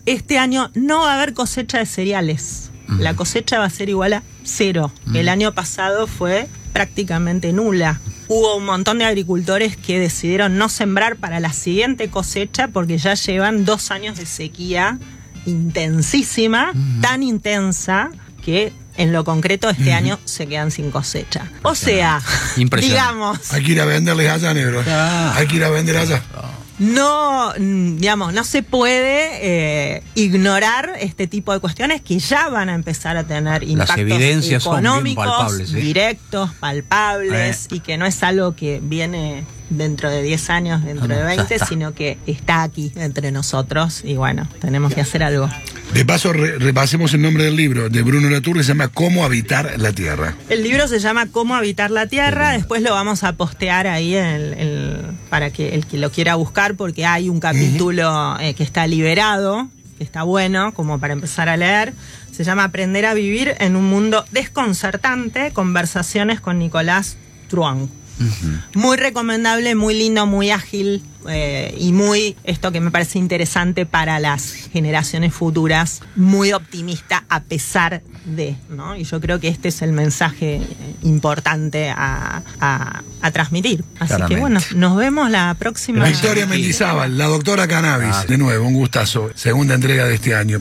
este 0.05 0.38
año 0.38 0.72
no 0.75 1.00
va 1.00 1.13
a 1.13 1.15
haber 1.15 1.34
cosecha 1.34 1.79
de 1.79 1.86
cereales. 1.86 2.72
La 3.00 3.15
cosecha 3.15 3.57
va 3.57 3.65
a 3.65 3.69
ser 3.69 3.89
igual 3.89 4.13
a 4.13 4.24
cero. 4.43 4.91
El 5.13 5.27
año 5.27 5.53
pasado 5.53 6.05
fue 6.05 6.48
prácticamente 6.72 7.51
nula. 7.51 8.00
Hubo 8.27 8.55
un 8.55 8.65
montón 8.65 8.98
de 8.98 9.05
agricultores 9.05 9.77
que 9.77 10.00
decidieron 10.00 10.58
no 10.58 10.70
sembrar 10.70 11.15
para 11.15 11.39
la 11.39 11.53
siguiente 11.53 12.10
cosecha 12.10 12.67
porque 12.70 12.98
ya 12.98 13.13
llevan 13.13 13.65
dos 13.65 13.91
años 13.91 14.17
de 14.17 14.25
sequía 14.25 15.00
intensísima, 15.46 16.72
tan 17.01 17.22
intensa 17.22 18.10
que 18.44 18.74
en 18.98 19.13
lo 19.13 19.24
concreto 19.24 19.70
este 19.70 19.94
año 19.94 20.20
se 20.25 20.48
quedan 20.48 20.72
sin 20.72 20.89
cosecha. 20.89 21.51
O 21.63 21.75
sea, 21.75 22.22
digamos, 22.55 23.53
Hay 23.53 23.63
que 23.63 23.74
ir 23.74 23.82
a 23.82 23.86
venderles 23.86 24.29
allá, 24.29 24.53
negro. 24.53 24.84
Ah. 24.88 25.34
Hay 25.36 25.48
que 25.48 25.58
ir 25.58 25.63
a 25.63 25.70
vender 25.70 25.98
allá. 25.98 26.22
No, 26.79 27.53
mm, 27.58 27.98
digamos, 27.98 28.34
no 28.34 28.44
se 28.44 28.62
puede 28.63 29.29
eh, 29.98 30.03
ignorar 30.15 30.94
este 31.00 31.27
tipo 31.27 31.53
de 31.53 31.60
cuestiones 31.60 32.01
que 32.01 32.20
ya 32.20 32.50
van 32.50 32.70
a 32.70 32.75
empezar 32.75 33.15
a 33.17 33.24
tener 33.24 33.63
impactos 33.63 33.98
evidencias 33.98 34.63
son 34.63 34.74
bien 34.82 34.86
económicos, 34.86 35.25
palpables, 35.25 35.70
¿sí? 35.70 35.75
directos, 35.77 36.51
palpables, 36.60 37.65
Eh. 37.65 37.75
y 37.75 37.79
que 37.79 37.98
no 37.98 38.05
es 38.05 38.22
algo 38.24 38.55
que 38.55 38.79
viene 38.84 39.44
dentro 39.70 40.10
de 40.10 40.22
10 40.22 40.50
años, 40.50 40.84
dentro 40.84 41.08
No, 41.08 41.13
no, 41.15 41.20
de 41.22 41.22
ya 41.22 41.38
20, 41.38 41.55
está. 41.55 41.65
sino 41.65 41.94
que 41.94 42.17
está 42.27 42.63
aquí 42.63 42.91
entre 42.96 43.32
nosotros 43.32 44.01
y 44.03 44.15
bueno, 44.15 44.48
tenemos 44.60 44.94
que 44.94 45.01
hacer 45.01 45.24
algo. 45.24 45.50
De 45.94 46.04
paso, 46.04 46.34
re- 46.34 46.60
repasemos 46.60 47.13
el 47.13 47.22
nombre 47.22 47.46
del 47.46 47.56
libro 47.56 47.89
de 47.89 48.01
Bruno 48.01 48.30
Latour, 48.30 48.58
que 48.58 48.63
se 48.63 48.70
llama 48.70 48.89
Cómo 48.89 49.24
habitar 49.24 49.80
la 49.80 49.94
Tierra. 49.94 50.36
El 50.50 50.62
libro 50.63 50.88
se 50.89 51.00
llama 51.00 51.27
Cómo 51.32 51.56
habitar 51.56 51.89
la 51.89 52.08
Tierra. 52.08 52.51
Después 52.51 52.82
lo 52.82 52.92
vamos 52.92 53.24
a 53.24 53.34
postear 53.34 53.88
ahí 53.88 54.15
en 54.15 55.15
para 55.30 55.51
que 55.51 55.74
el 55.74 55.86
que 55.86 55.98
lo 55.98 56.12
quiera 56.12 56.36
buscar, 56.36 56.75
porque 56.75 57.06
hay 57.06 57.30
un 57.30 57.39
capítulo 57.39 58.38
eh, 58.42 58.54
que 58.56 58.63
está 58.63 58.88
liberado, 58.88 59.70
que 59.98 60.04
está 60.04 60.24
bueno, 60.24 60.74
como 60.74 61.00
para 61.00 61.13
empezar 61.13 61.48
a 61.48 61.56
leer. 61.56 61.94
Se 62.32 62.44
llama 62.44 62.65
Aprender 62.65 63.06
a 63.06 63.13
vivir 63.13 63.56
en 63.60 63.77
un 63.77 63.86
mundo 63.86 64.25
desconcertante. 64.32 65.51
Conversaciones 65.51 66.42
con 66.42 66.60
Nicolás 66.60 67.15
Truan. 67.50 67.89
Muy 68.74 68.98
recomendable, 68.98 69.75
muy 69.75 69.93
lindo, 69.93 70.25
muy 70.25 70.51
ágil 70.51 71.01
eh, 71.27 71.75
y 71.79 71.91
muy, 71.91 72.36
esto 72.43 72.72
que 72.72 72.79
me 72.79 72.91
parece 72.91 73.17
interesante 73.17 73.86
para 73.86 74.19
las 74.19 74.51
generaciones 74.72 75.34
futuras, 75.34 76.01
muy 76.15 76.53
optimista 76.53 77.24
a 77.29 77.41
pesar 77.41 78.03
de, 78.25 78.55
¿no? 78.69 78.95
Y 78.95 79.03
yo 79.05 79.19
creo 79.19 79.39
que 79.39 79.48
este 79.48 79.69
es 79.69 79.81
el 79.81 79.91
mensaje 79.91 80.57
eh, 80.57 80.67
importante 81.03 81.89
a, 81.89 82.41
a- 82.60 83.01
a 83.22 83.31
transmitir. 83.31 83.84
Así 83.95 84.10
Claramente. 84.10 84.36
que 84.36 84.39
bueno, 84.39 84.60
nos 84.75 84.95
vemos 84.98 85.31
la 85.31 85.55
próxima. 85.57 86.05
Victoria 86.05 86.45
Mendizábal, 86.45 87.17
la 87.17 87.25
doctora 87.25 87.67
Cannabis. 87.67 88.27
De 88.27 88.38
nuevo, 88.38 88.67
un 88.67 88.75
gustazo. 88.75 89.31
Segunda 89.34 89.74
entrega 89.74 90.05
de 90.05 90.13
este 90.15 90.36
año. 90.36 90.53